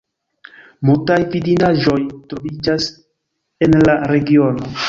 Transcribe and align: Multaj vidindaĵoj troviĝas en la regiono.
Multaj 0.89 1.17
vidindaĵoj 1.35 1.99
troviĝas 2.33 2.91
en 3.67 3.81
la 3.91 4.01
regiono. 4.15 4.73